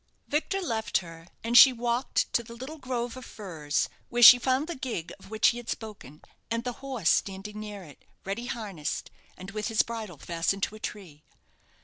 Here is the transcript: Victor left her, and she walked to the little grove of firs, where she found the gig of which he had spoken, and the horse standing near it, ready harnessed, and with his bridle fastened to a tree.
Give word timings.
Victor 0.27 0.61
left 0.63 0.97
her, 0.97 1.27
and 1.43 1.55
she 1.55 1.71
walked 1.71 2.33
to 2.33 2.41
the 2.41 2.55
little 2.55 2.79
grove 2.79 3.15
of 3.15 3.23
firs, 3.23 3.87
where 4.09 4.23
she 4.23 4.39
found 4.39 4.65
the 4.65 4.73
gig 4.73 5.13
of 5.19 5.29
which 5.29 5.49
he 5.49 5.57
had 5.57 5.69
spoken, 5.69 6.23
and 6.49 6.63
the 6.63 6.71
horse 6.81 7.11
standing 7.11 7.59
near 7.59 7.83
it, 7.83 8.03
ready 8.25 8.47
harnessed, 8.47 9.11
and 9.37 9.51
with 9.51 9.67
his 9.67 9.83
bridle 9.83 10.17
fastened 10.17 10.63
to 10.63 10.73
a 10.73 10.79
tree. 10.79 11.21